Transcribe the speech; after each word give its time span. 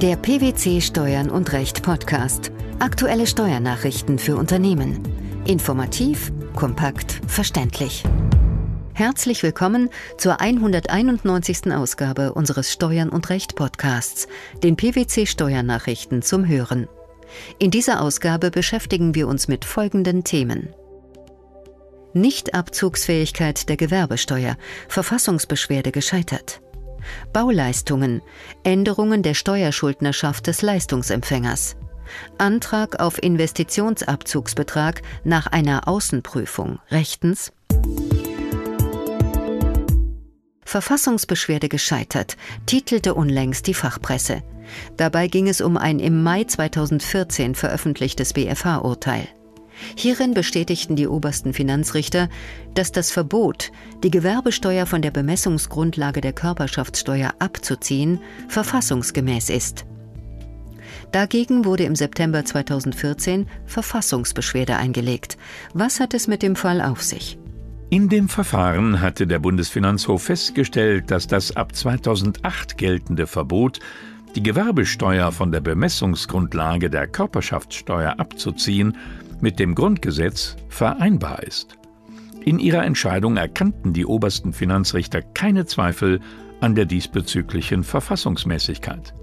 Der 0.00 0.14
PwC 0.14 0.80
Steuern 0.80 1.28
und 1.28 1.52
Recht 1.52 1.82
Podcast. 1.82 2.52
Aktuelle 2.78 3.26
Steuernachrichten 3.26 4.20
für 4.20 4.36
Unternehmen. 4.36 5.02
Informativ, 5.44 6.30
kompakt, 6.54 7.20
verständlich. 7.26 8.04
Herzlich 8.94 9.42
willkommen 9.42 9.90
zur 10.16 10.40
191. 10.40 11.72
Ausgabe 11.72 12.32
unseres 12.34 12.72
Steuern 12.72 13.08
und 13.08 13.28
Recht 13.28 13.56
Podcasts, 13.56 14.28
den 14.62 14.76
PwC 14.76 15.26
Steuernachrichten 15.26 16.22
zum 16.22 16.46
Hören. 16.46 16.86
In 17.58 17.72
dieser 17.72 18.00
Ausgabe 18.00 18.52
beschäftigen 18.52 19.16
wir 19.16 19.26
uns 19.26 19.48
mit 19.48 19.64
folgenden 19.64 20.22
Themen. 20.22 20.68
Nichtabzugsfähigkeit 22.12 23.68
der 23.68 23.76
Gewerbesteuer, 23.76 24.56
Verfassungsbeschwerde 24.86 25.90
gescheitert. 25.90 26.60
Bauleistungen, 27.32 28.22
Änderungen 28.64 29.22
der 29.22 29.34
Steuerschuldnerschaft 29.34 30.46
des 30.46 30.62
Leistungsempfängers. 30.62 31.76
Antrag 32.38 33.00
auf 33.00 33.22
Investitionsabzugsbetrag 33.22 35.02
nach 35.24 35.46
einer 35.46 35.88
Außenprüfung 35.88 36.78
rechtens. 36.90 37.52
Verfassungsbeschwerde 40.64 41.68
gescheitert, 41.68 42.36
titelte 42.66 43.14
unlängst 43.14 43.66
die 43.66 43.74
Fachpresse. 43.74 44.42
Dabei 44.98 45.26
ging 45.28 45.48
es 45.48 45.62
um 45.62 45.78
ein 45.78 45.98
im 45.98 46.22
Mai 46.22 46.44
2014 46.44 47.54
veröffentlichtes 47.54 48.34
BFH-Urteil. 48.34 49.28
Hierin 49.96 50.34
bestätigten 50.34 50.96
die 50.96 51.06
obersten 51.06 51.52
Finanzrichter, 51.52 52.28
dass 52.74 52.92
das 52.92 53.10
Verbot, 53.10 53.70
die 54.02 54.10
Gewerbesteuer 54.10 54.86
von 54.86 55.02
der 55.02 55.10
Bemessungsgrundlage 55.10 56.20
der 56.20 56.32
Körperschaftssteuer 56.32 57.34
abzuziehen, 57.38 58.20
verfassungsgemäß 58.48 59.50
ist. 59.50 59.86
Dagegen 61.12 61.64
wurde 61.64 61.84
im 61.84 61.96
September 61.96 62.44
2014 62.44 63.46
Verfassungsbeschwerde 63.66 64.76
eingelegt. 64.76 65.38
Was 65.72 66.00
hat 66.00 66.12
es 66.14 66.28
mit 66.28 66.42
dem 66.42 66.56
Fall 66.56 66.82
auf 66.82 67.02
sich? 67.02 67.38
In 67.90 68.10
dem 68.10 68.28
Verfahren 68.28 69.00
hatte 69.00 69.26
der 69.26 69.38
Bundesfinanzhof 69.38 70.24
festgestellt, 70.24 71.10
dass 71.10 71.26
das 71.26 71.56
ab 71.56 71.74
2008 71.74 72.76
geltende 72.76 73.26
Verbot, 73.26 73.78
die 74.34 74.42
Gewerbesteuer 74.42 75.32
von 75.32 75.50
der 75.50 75.62
Bemessungsgrundlage 75.62 76.90
der 76.90 77.06
Körperschaftssteuer 77.06 78.16
abzuziehen, 78.18 78.94
mit 79.42 79.58
dem 79.58 79.74
Grundgesetz 79.74 80.56
vereinbar 80.68 81.42
ist. 81.42 81.76
In 82.44 82.58
ihrer 82.58 82.84
Entscheidung 82.84 83.36
erkannten 83.36 83.92
die 83.92 84.06
obersten 84.06 84.52
Finanzrichter 84.52 85.22
keine 85.22 85.66
Zweifel 85.66 86.20
an 86.60 86.74
der 86.74 86.86
diesbezüglichen 86.86 87.84
Verfassungsmäßigkeit. 87.84 89.14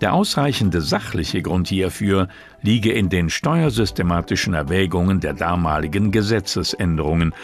Der 0.00 0.12
ausreichende 0.12 0.82
sachliche 0.82 1.40
Grund 1.40 1.68
hierfür 1.68 2.28
liege 2.60 2.92
in 2.92 3.08
den 3.08 3.30
steuersystematischen 3.30 4.52
Erwägungen 4.52 5.20
der 5.20 5.32
damaligen 5.32 6.10
Gesetzesänderungen. 6.10 7.34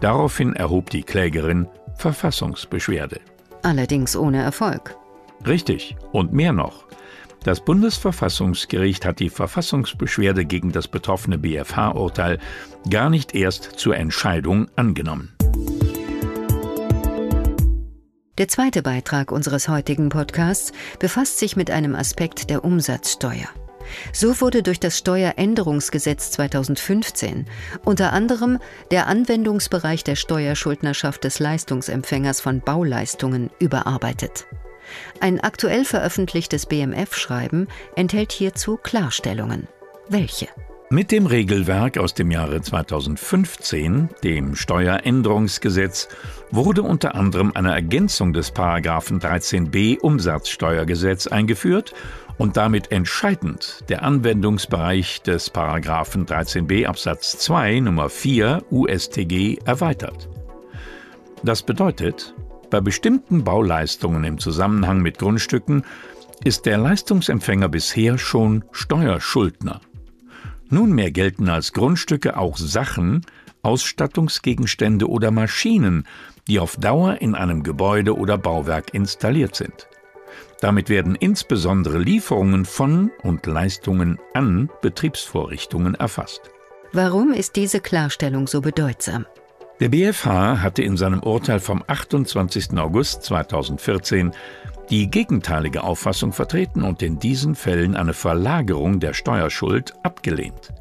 Daraufhin 0.00 0.54
erhob 0.54 0.90
die 0.90 1.02
Klägerin 1.02 1.68
Verfassungsbeschwerde. 1.96 3.20
Allerdings 3.62 4.16
ohne 4.16 4.42
Erfolg. 4.42 4.96
Richtig, 5.46 5.96
und 6.12 6.32
mehr 6.32 6.52
noch. 6.52 6.84
Das 7.44 7.60
Bundesverfassungsgericht 7.60 9.04
hat 9.04 9.18
die 9.18 9.30
Verfassungsbeschwerde 9.30 10.44
gegen 10.44 10.70
das 10.70 10.86
betroffene 10.86 11.38
BFH-Urteil 11.38 12.38
gar 12.88 13.10
nicht 13.10 13.34
erst 13.34 13.64
zur 13.64 13.96
Entscheidung 13.96 14.68
angenommen. 14.76 15.36
Der 18.38 18.48
zweite 18.48 18.82
Beitrag 18.82 19.30
unseres 19.30 19.68
heutigen 19.68 20.08
Podcasts 20.08 20.72
befasst 20.98 21.38
sich 21.38 21.56
mit 21.56 21.70
einem 21.70 21.94
Aspekt 21.94 22.48
der 22.48 22.64
Umsatzsteuer. 22.64 23.48
So 24.12 24.40
wurde 24.40 24.62
durch 24.62 24.80
das 24.80 24.96
Steueränderungsgesetz 24.96 26.30
2015 26.30 27.46
unter 27.84 28.12
anderem 28.12 28.58
der 28.90 29.06
Anwendungsbereich 29.06 30.04
der 30.04 30.16
Steuerschuldnerschaft 30.16 31.24
des 31.24 31.40
Leistungsempfängers 31.40 32.40
von 32.40 32.60
Bauleistungen 32.60 33.50
überarbeitet. 33.58 34.46
Ein 35.20 35.40
aktuell 35.40 35.84
veröffentlichtes 35.84 36.66
BMF-Schreiben 36.66 37.68
enthält 37.96 38.32
hierzu 38.32 38.76
Klarstellungen. 38.76 39.68
Welche? 40.08 40.48
Mit 40.92 41.10
dem 41.10 41.24
Regelwerk 41.24 41.96
aus 41.96 42.12
dem 42.12 42.30
Jahre 42.30 42.60
2015, 42.60 44.10
dem 44.22 44.54
Steueränderungsgesetz, 44.54 46.08
wurde 46.50 46.82
unter 46.82 47.14
anderem 47.14 47.52
eine 47.54 47.72
Ergänzung 47.72 48.34
des 48.34 48.50
Paragraphen 48.50 49.18
13b 49.18 50.00
Umsatzsteuergesetz 50.00 51.28
eingeführt 51.28 51.94
und 52.36 52.58
damit 52.58 52.92
entscheidend 52.92 53.84
der 53.88 54.02
Anwendungsbereich 54.02 55.22
des 55.22 55.48
Paragraphen 55.48 56.26
13b 56.26 56.84
Absatz 56.84 57.38
2 57.38 57.80
Nummer 57.80 58.10
4 58.10 58.62
USTG 58.70 59.60
erweitert. 59.64 60.28
Das 61.42 61.62
bedeutet, 61.62 62.34
bei 62.72 62.80
bestimmten 62.80 63.44
Bauleistungen 63.44 64.24
im 64.24 64.38
Zusammenhang 64.38 65.02
mit 65.02 65.18
Grundstücken 65.18 65.84
ist 66.42 66.64
der 66.64 66.78
Leistungsempfänger 66.78 67.68
bisher 67.68 68.16
schon 68.16 68.64
Steuerschuldner. 68.72 69.82
Nunmehr 70.70 71.10
gelten 71.10 71.50
als 71.50 71.74
Grundstücke 71.74 72.38
auch 72.38 72.56
Sachen, 72.56 73.26
Ausstattungsgegenstände 73.60 75.06
oder 75.06 75.30
Maschinen, 75.30 76.04
die 76.48 76.58
auf 76.58 76.76
Dauer 76.76 77.20
in 77.20 77.34
einem 77.34 77.62
Gebäude 77.62 78.16
oder 78.16 78.38
Bauwerk 78.38 78.94
installiert 78.94 79.54
sind. 79.54 79.86
Damit 80.62 80.88
werden 80.88 81.14
insbesondere 81.14 81.98
Lieferungen 81.98 82.64
von 82.64 83.10
und 83.22 83.44
Leistungen 83.44 84.18
an 84.32 84.70
Betriebsvorrichtungen 84.80 85.94
erfasst. 85.94 86.40
Warum 86.94 87.34
ist 87.34 87.56
diese 87.56 87.80
Klarstellung 87.80 88.46
so 88.46 88.62
bedeutsam? 88.62 89.26
Der 89.82 89.88
BfH 89.88 90.62
hatte 90.62 90.80
in 90.82 90.96
seinem 90.96 91.24
Urteil 91.24 91.58
vom 91.58 91.82
28. 91.84 92.78
August 92.78 93.24
2014 93.24 94.30
die 94.90 95.10
gegenteilige 95.10 95.82
Auffassung 95.82 96.32
vertreten 96.32 96.84
und 96.84 97.02
in 97.02 97.18
diesen 97.18 97.56
Fällen 97.56 97.96
eine 97.96 98.14
Verlagerung 98.14 99.00
der 99.00 99.12
Steuerschuld 99.12 99.92
abgelehnt. 100.04 100.72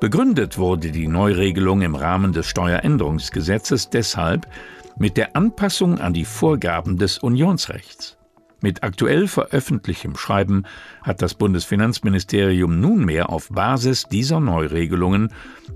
Begründet 0.00 0.58
wurde 0.58 0.90
die 0.90 1.08
Neuregelung 1.08 1.80
im 1.80 1.94
Rahmen 1.94 2.34
des 2.34 2.46
Steueränderungsgesetzes 2.46 3.88
deshalb 3.88 4.46
mit 4.98 5.16
der 5.16 5.34
Anpassung 5.34 5.98
an 5.98 6.12
die 6.12 6.26
Vorgaben 6.26 6.98
des 6.98 7.16
Unionsrechts. 7.16 8.18
Mit 8.64 8.82
aktuell 8.82 9.28
veröffentlichtem 9.28 10.16
Schreiben 10.16 10.64
hat 11.02 11.20
das 11.20 11.34
Bundesfinanzministerium 11.34 12.80
nunmehr 12.80 13.28
auf 13.28 13.50
Basis 13.50 14.04
dieser 14.04 14.40
Neuregelungen 14.40 15.28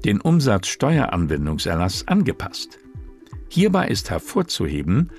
den 0.06 0.22
Umsatzsteueranwendungserlass 0.22 2.08
angepasst. 2.08 2.78
Hierbei 3.50 3.88
ist 3.88 4.08
hervorzuheben 4.08 5.10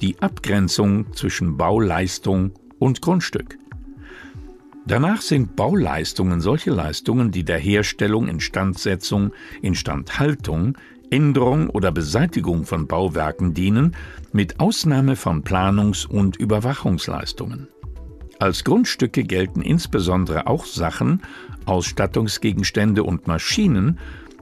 die 0.00 0.20
Abgrenzung 0.20 1.12
zwischen 1.12 1.56
Bauleistung 1.56 2.54
und 2.80 3.02
Grundstück. 3.02 3.56
Danach 4.84 5.20
sind 5.20 5.54
Bauleistungen 5.54 6.40
solche 6.40 6.72
Leistungen, 6.72 7.30
die 7.30 7.44
der 7.44 7.58
Herstellung, 7.58 8.26
Instandsetzung, 8.26 9.30
Instandhaltung, 9.62 10.76
Änderung 11.12 11.68
oder 11.68 11.92
Beseitigung 11.92 12.64
von 12.64 12.86
Bauwerken 12.86 13.52
dienen, 13.52 13.94
mit 14.32 14.58
Ausnahme 14.60 15.14
von 15.14 15.44
Planungs- 15.44 16.06
und 16.06 16.36
Überwachungsleistungen. 16.36 17.68
Als 18.38 18.64
Grundstücke 18.64 19.22
gelten 19.22 19.60
insbesondere 19.60 20.46
auch 20.46 20.64
Sachen, 20.64 21.22
Ausstattungsgegenstände 21.66 23.04
und 23.04 23.26
Maschinen, 23.26 24.00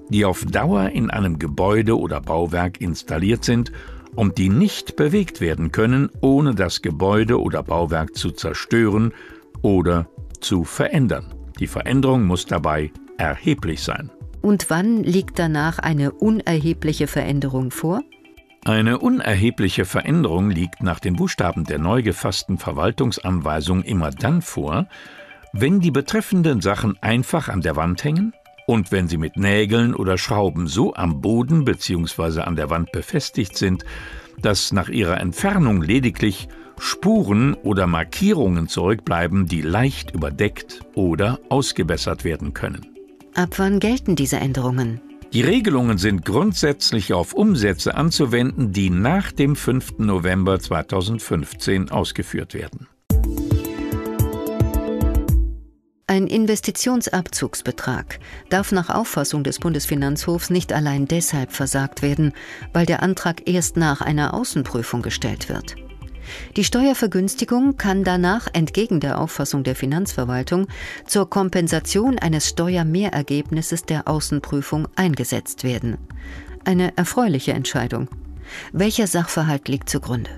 die 0.09 0.25
auf 0.25 0.45
Dauer 0.45 0.91
in 0.91 1.11
einem 1.11 1.39
Gebäude 1.39 1.99
oder 1.99 2.21
Bauwerk 2.21 2.81
installiert 2.81 3.45
sind 3.45 3.73
und 4.15 4.39
die 4.39 4.49
nicht 4.49 4.97
bewegt 4.97 5.41
werden 5.41 5.73
können, 5.73 6.09
ohne 6.21 6.55
das 6.55 6.83
Gebäude 6.83 7.41
oder 7.41 7.63
Bauwerk 7.63 8.17
zu 8.17 8.31
zerstören 8.31 9.13
oder 9.63 10.09
zu 10.41 10.65
verändern. 10.65 11.35
Die 11.59 11.67
Veränderung 11.67 12.25
muss 12.27 12.47
dabei 12.47 12.93
erheblich 13.19 13.83
sein. 13.83 14.11
Und 14.43 14.71
wann 14.71 15.03
liegt 15.03 15.39
danach 15.39 15.79
eine 15.79 16.13
unerhebliche 16.13 17.07
Veränderung 17.07 17.71
vor? 17.71 18.03
Eine 18.65 18.99
unerhebliche 18.99 19.85
Veränderung 19.85 20.51
liegt 20.51 20.83
nach 20.83 21.01
den 21.01 21.17
Buchstaben 21.17 21.65
der 21.65 21.79
neu 21.79 22.03
gefassten 22.03 22.59
Verwaltungsanweisung 22.59 23.83
immer 23.83 24.11
dann 24.11 24.43
vor, 24.43 24.87
wenn 25.53 25.81
die 25.81 25.91
betreffenden 25.91 26.61
Sachen 26.61 26.97
einfach 27.03 27.49
an 27.49 27.63
der 27.63 27.77
Wand 27.77 28.05
hängen 28.05 28.35
und 28.67 28.93
wenn 28.93 29.09
sie 29.09 29.17
mit 29.17 29.37
Nägeln 29.37 29.95
oder 29.95 30.19
Schrauben 30.19 30.67
so 30.67 30.95
am 30.95 31.21
Boden 31.21 31.65
bzw. 31.65 32.43
an 32.43 32.55
der 32.55 32.71
Wand 32.71 32.93
befestigt 32.93 33.57
sind, 33.57 33.85
dass 34.41 34.73
nach 34.73 34.89
ihrer 34.89 35.21
Entfernung 35.21 35.83
lediglich 35.83 36.49
Spuren 36.79 37.55
oder 37.55 37.87
Markierungen 37.87 38.69
zurückbleiben, 38.69 39.47
die 39.47 39.61
leicht 39.61 40.13
überdeckt 40.13 40.81
oder 40.95 41.39
ausgebessert 41.49 42.25
werden 42.25 42.55
können. 42.55 42.90
Ab 43.35 43.59
wann 43.59 43.81
gelten 43.81 44.17
diese 44.17 44.37
Änderungen? 44.37 45.01
Die 45.33 45.43
Regelungen 45.43 45.99
sind 45.99 46.25
grundsätzlich 46.25 47.13
auf 47.15 47.33
Umsätze 47.33 47.95
anzuwenden, 47.95 48.73
die 48.73 48.91
nach 48.91 49.31
dem 49.31 49.55
5. 49.55 49.99
November 49.99 50.59
2015 50.59 51.91
ausgeführt 51.91 52.55
werden. 52.55 52.89
Ein 56.09 56.27
Investitionsabzugsbetrag 56.27 58.19
darf 58.49 58.73
nach 58.73 58.91
Auffassung 58.91 59.45
des 59.45 59.61
Bundesfinanzhofs 59.61 60.51
nicht 60.51 60.73
allein 60.73 61.07
deshalb 61.07 61.53
versagt 61.53 62.03
werden, 62.03 62.33
weil 62.73 62.85
der 62.85 63.05
Antrag 63.05 63.49
erst 63.49 63.77
nach 63.77 64.01
einer 64.01 64.35
Außenprüfung 64.35 65.03
gestellt 65.03 65.49
wird. 65.49 65.77
Die 66.57 66.65
Steuervergünstigung 66.65 67.77
kann 67.77 68.05
danach 68.05 68.49
entgegen 68.53 69.01
der 69.01 69.21
Auffassung 69.21 69.65
der 69.65 69.75
Finanzverwaltung 69.75 70.67
zur 71.07 71.29
Kompensation 71.29 72.19
eines 72.19 72.49
Steuermehrergebnisses 72.49 73.85
der 73.85 74.09
Außenprüfung 74.09 74.89
eingesetzt 74.97 75.65
werden. 75.65 75.99
Eine 76.65 76.97
erfreuliche 76.97 77.53
Entscheidung. 77.53 78.09
Welcher 78.73 79.07
Sachverhalt 79.07 79.69
liegt 79.69 79.89
zugrunde? 79.89 80.31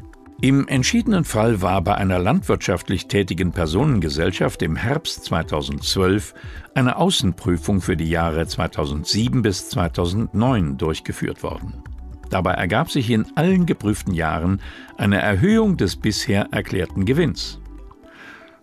Im 0.43 0.67
entschiedenen 0.67 1.25
Fall 1.25 1.62
war 1.62 1.83
bei 1.83 1.95
einer 1.95 2.19
landwirtschaftlich 2.19 3.06
tätigen 3.06 3.53
Personengesellschaft 3.53 4.61
im 4.62 4.75
Herbst 4.75 5.25
2012 5.27 6.35
eine 6.75 6.97
Außenprüfung 6.97 7.81
für 7.81 7.97
die 7.97 8.11
Jahre 8.11 8.45
2007 8.45 9.43
bis 9.43 9.69
2009 9.69 10.79
durchgeführt 10.79 11.45
worden. 11.45 11.85
Dabei 12.32 12.55
ergab 12.55 12.90
sich 12.90 13.11
in 13.11 13.26
allen 13.37 13.67
geprüften 13.67 14.14
Jahren 14.14 14.62
eine 14.96 15.20
Erhöhung 15.20 15.76
des 15.76 15.96
bisher 15.96 16.49
erklärten 16.50 17.05
Gewinns. 17.05 17.61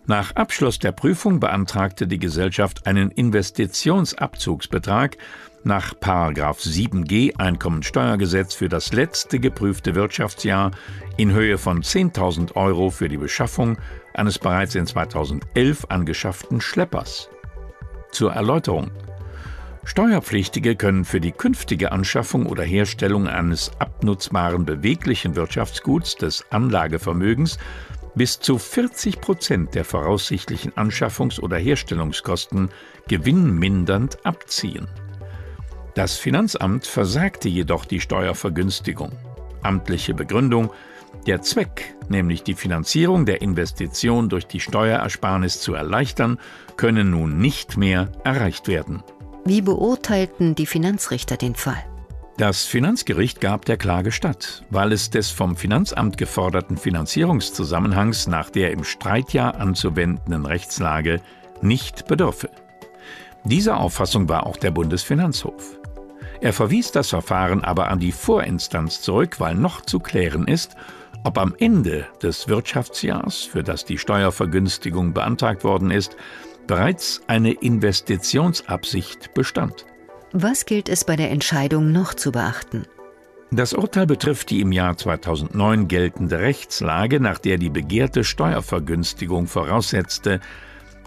Nach 0.06 0.34
Abschluss 0.34 0.80
der 0.80 0.90
Prüfung 0.90 1.38
beantragte 1.38 2.08
die 2.08 2.18
Gesellschaft 2.18 2.88
einen 2.88 3.12
Investitionsabzugsbetrag 3.12 5.18
nach 5.62 5.94
7g 5.94 7.36
Einkommensteuergesetz 7.36 8.54
für 8.54 8.68
das 8.68 8.92
letzte 8.92 9.38
geprüfte 9.38 9.94
Wirtschaftsjahr 9.94 10.72
in 11.16 11.30
Höhe 11.30 11.56
von 11.56 11.84
10.000 11.84 12.56
Euro 12.56 12.90
für 12.90 13.08
die 13.08 13.18
Beschaffung 13.18 13.78
eines 14.14 14.40
bereits 14.40 14.74
in 14.74 14.88
2011 14.88 15.86
angeschafften 15.90 16.60
Schleppers. 16.60 17.28
Zur 18.10 18.32
Erläuterung. 18.32 18.90
Steuerpflichtige 19.84 20.76
können 20.76 21.04
für 21.04 21.20
die 21.20 21.32
künftige 21.32 21.90
Anschaffung 21.90 22.46
oder 22.46 22.62
Herstellung 22.62 23.26
eines 23.28 23.70
abnutzbaren 23.78 24.64
beweglichen 24.64 25.36
Wirtschaftsguts 25.36 26.16
des 26.16 26.44
Anlagevermögens 26.50 27.58
bis 28.14 28.40
zu 28.40 28.58
40 28.58 29.20
Prozent 29.20 29.74
der 29.74 29.84
voraussichtlichen 29.84 30.72
Anschaffungs- 30.72 31.40
oder 31.40 31.56
Herstellungskosten 31.56 32.68
gewinnmindernd 33.08 34.24
abziehen. 34.26 34.88
Das 35.94 36.16
Finanzamt 36.16 36.86
versagte 36.86 37.48
jedoch 37.48 37.84
die 37.84 38.00
Steuervergünstigung. 38.00 39.12
Amtliche 39.62 40.14
Begründung 40.14 40.70
der 41.26 41.42
Zweck, 41.42 41.94
nämlich 42.08 42.42
die 42.42 42.54
Finanzierung 42.54 43.26
der 43.26 43.42
Investition 43.42 44.28
durch 44.28 44.46
die 44.46 44.60
Steuerersparnis 44.60 45.60
zu 45.60 45.74
erleichtern, 45.74 46.38
könne 46.76 47.04
nun 47.04 47.38
nicht 47.38 47.76
mehr 47.76 48.12
erreicht 48.24 48.68
werden. 48.68 49.02
Wie 49.44 49.62
beurteilten 49.62 50.54
die 50.54 50.66
Finanzrichter 50.66 51.36
den 51.36 51.54
Fall? 51.54 51.82
Das 52.36 52.64
Finanzgericht 52.64 53.40
gab 53.40 53.64
der 53.64 53.76
Klage 53.76 54.12
statt, 54.12 54.64
weil 54.70 54.92
es 54.92 55.10
des 55.10 55.30
vom 55.30 55.56
Finanzamt 55.56 56.16
geforderten 56.16 56.76
Finanzierungszusammenhangs 56.76 58.28
nach 58.28 58.50
der 58.50 58.70
im 58.70 58.84
Streitjahr 58.84 59.56
anzuwendenden 59.56 60.46
Rechtslage 60.46 61.20
nicht 61.62 62.06
bedürfe. 62.06 62.50
Dieser 63.44 63.78
Auffassung 63.78 64.28
war 64.28 64.46
auch 64.46 64.56
der 64.56 64.70
Bundesfinanzhof. 64.70 65.78
Er 66.40 66.52
verwies 66.52 66.92
das 66.92 67.10
Verfahren 67.10 67.64
aber 67.64 67.88
an 67.88 67.98
die 67.98 68.12
Vorinstanz 68.12 69.02
zurück, 69.02 69.40
weil 69.40 69.54
noch 69.54 69.82
zu 69.82 70.00
klären 70.00 70.48
ist, 70.48 70.76
ob 71.24 71.36
am 71.36 71.54
Ende 71.58 72.06
des 72.22 72.48
Wirtschaftsjahrs, 72.48 73.42
für 73.42 73.62
das 73.62 73.84
die 73.84 73.98
Steuervergünstigung 73.98 75.12
beantragt 75.12 75.64
worden 75.64 75.90
ist, 75.90 76.16
bereits 76.70 77.20
eine 77.26 77.50
Investitionsabsicht 77.50 79.34
bestand. 79.34 79.86
Was 80.32 80.66
gilt 80.66 80.88
es 80.88 81.04
bei 81.04 81.16
der 81.16 81.32
Entscheidung 81.32 81.90
noch 81.90 82.14
zu 82.14 82.30
beachten? 82.30 82.84
Das 83.50 83.72
Urteil 83.72 84.06
betrifft 84.06 84.50
die 84.50 84.60
im 84.60 84.70
Jahr 84.70 84.96
2009 84.96 85.88
geltende 85.88 86.38
Rechtslage, 86.38 87.18
nach 87.18 87.40
der 87.40 87.58
die 87.58 87.70
begehrte 87.70 88.22
Steuervergünstigung 88.22 89.48
voraussetzte, 89.48 90.38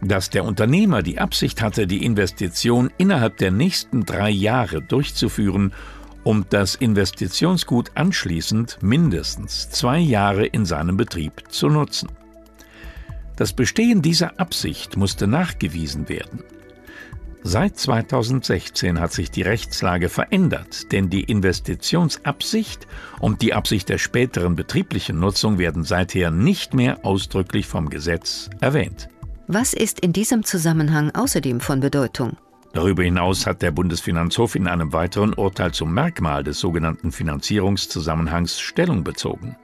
dass 0.02 0.30
der 0.30 0.44
Unternehmer 0.44 1.02
die 1.02 1.20
Absicht 1.20 1.62
hatte, 1.62 1.88
die 1.88 2.04
Investition 2.04 2.92
innerhalb 2.98 3.38
der 3.38 3.52
nächsten 3.52 4.04
drei 4.04 4.32
Jahre 4.32 4.82
durchzuführen, 4.82 5.72
um 6.26 6.46
das 6.50 6.76
Investitionsgut 6.76 7.92
anschließend 7.96 8.80
mindestens 8.82 9.70
zwei 9.70 10.00
Jahre 10.00 10.46
in 10.46 10.66
seinem 10.66 10.98
Betrieb 10.98 11.42
zu 11.48 11.70
nutzen. 11.70 12.10
Das 13.36 13.54
Bestehen 13.54 14.02
dieser 14.02 14.40
Absicht 14.40 14.98
musste 14.98 15.28
nachgewiesen 15.28 16.08
werden. 16.10 16.44
Seit 17.46 17.78
2016 17.78 19.02
hat 19.02 19.12
sich 19.12 19.30
die 19.30 19.42
Rechtslage 19.42 20.08
verändert, 20.08 20.94
denn 20.94 21.10
die 21.10 21.24
Investitionsabsicht 21.24 22.88
und 23.20 23.42
die 23.42 23.54
Absicht 23.54 23.90
der 23.90 23.98
späteren 23.98 24.56
betrieblichen 24.56 25.20
Nutzung 25.20 25.58
werden 25.58 25.84
seither 25.84 26.32
nicht 26.32 26.74
mehr 26.74 27.06
ausdrücklich 27.06 27.68
vom 27.68 27.90
Gesetz 27.90 28.50
erwähnt. 28.62 29.10
Was 29.48 29.74
ist 29.74 30.00
in 30.00 30.14
diesem 30.14 30.46
Zusammenhang 30.46 31.12
außerdem 31.14 31.60
von 31.60 31.82
Bedeutung? 31.82 32.38
Darüber 32.72 33.04
hinaus 33.04 33.46
hat 33.46 33.62
der 33.62 33.72
Bundesfinanzhof 33.72 34.56
in 34.56 34.68
einem 34.68 34.94
weiteren 34.94 35.34
Urteil 35.34 35.74
zum 35.74 35.94
Merkmal 35.94 36.46
des 36.46 36.60
sogenannten 36.60 37.12
Finanzierungszusammenhangs 37.12 38.62
Stellung 38.62 39.04
bezogen. 39.04 39.58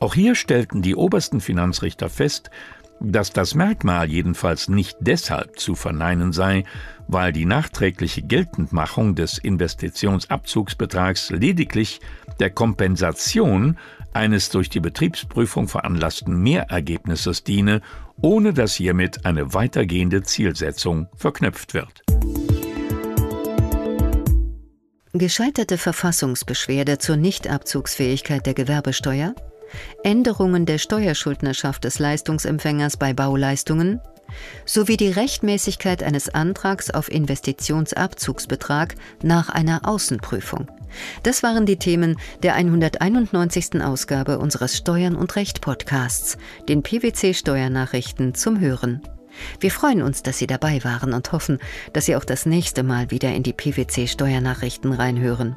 Auch 0.00 0.14
hier 0.14 0.34
stellten 0.34 0.80
die 0.80 0.96
obersten 0.96 1.42
Finanzrichter 1.42 2.08
fest, 2.08 2.50
dass 3.00 3.32
das 3.32 3.54
Merkmal 3.54 4.08
jedenfalls 4.08 4.68
nicht 4.68 4.96
deshalb 5.00 5.58
zu 5.58 5.74
verneinen 5.74 6.32
sei, 6.32 6.64
weil 7.06 7.32
die 7.32 7.44
nachträgliche 7.44 8.22
Geltendmachung 8.22 9.14
des 9.14 9.36
Investitionsabzugsbetrags 9.36 11.30
lediglich 11.30 12.00
der 12.40 12.48
Kompensation 12.48 13.76
eines 14.14 14.48
durch 14.48 14.70
die 14.70 14.80
Betriebsprüfung 14.80 15.68
veranlassten 15.68 16.42
Mehrergebnisses 16.42 17.44
diene, 17.44 17.82
ohne 18.22 18.54
dass 18.54 18.74
hiermit 18.74 19.26
eine 19.26 19.52
weitergehende 19.52 20.22
Zielsetzung 20.22 21.08
verknüpft 21.14 21.74
wird. 21.74 22.02
Gescheiterte 25.12 25.76
Verfassungsbeschwerde 25.76 26.98
zur 26.98 27.16
Nichtabzugsfähigkeit 27.16 28.46
der 28.46 28.54
Gewerbesteuer 28.54 29.34
Änderungen 30.02 30.66
der 30.66 30.78
Steuerschuldnerschaft 30.78 31.84
des 31.84 31.98
Leistungsempfängers 31.98 32.96
bei 32.96 33.12
Bauleistungen 33.12 34.00
sowie 34.64 34.96
die 34.96 35.10
Rechtmäßigkeit 35.10 36.02
eines 36.02 36.28
Antrags 36.28 36.90
auf 36.90 37.10
Investitionsabzugsbetrag 37.10 38.94
nach 39.22 39.48
einer 39.48 39.88
Außenprüfung. 39.88 40.68
Das 41.22 41.42
waren 41.42 41.66
die 41.66 41.78
Themen 41.78 42.16
der 42.42 42.54
191. 42.54 43.82
Ausgabe 43.82 44.38
unseres 44.38 44.76
Steuern 44.76 45.14
und 45.16 45.36
Recht 45.36 45.60
Podcasts, 45.60 46.36
den 46.68 46.82
PwC 46.82 47.34
Steuernachrichten 47.34 48.34
zum 48.34 48.60
Hören. 48.60 49.02
Wir 49.60 49.70
freuen 49.70 50.02
uns, 50.02 50.22
dass 50.22 50.38
Sie 50.38 50.46
dabei 50.46 50.82
waren 50.82 51.12
und 51.12 51.30
hoffen, 51.32 51.58
dass 51.92 52.06
Sie 52.06 52.16
auch 52.16 52.24
das 52.24 52.46
nächste 52.46 52.82
Mal 52.82 53.10
wieder 53.10 53.32
in 53.32 53.44
die 53.44 53.52
PwC 53.52 54.08
Steuernachrichten 54.08 54.92
reinhören. 54.92 55.56